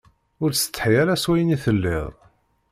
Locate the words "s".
1.23-1.25